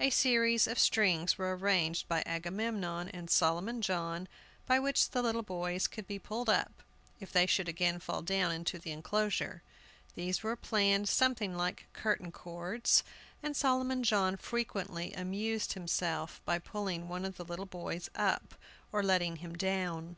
[0.00, 4.26] A series of strings were arranged by Agamemnon and Solomon John,
[4.66, 6.82] by which the little boys could be pulled up,
[7.20, 9.62] if they should again fall down into the enclosure.
[10.16, 13.04] These were planned something like curtain cords,
[13.40, 18.56] and Solomon John frequently amused himself by pulling one of the little boys up
[18.90, 20.16] or letting him down.